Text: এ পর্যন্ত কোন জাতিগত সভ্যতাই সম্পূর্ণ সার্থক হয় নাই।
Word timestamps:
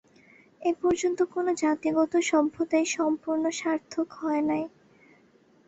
এ 0.61 0.71
পর্যন্ত 0.81 1.19
কোন 1.33 1.45
জাতিগত 1.61 2.13
সভ্যতাই 2.29 2.85
সম্পূর্ণ 2.95 3.43
সার্থক 3.59 4.07
হয় 4.19 4.43
নাই। 4.49 4.63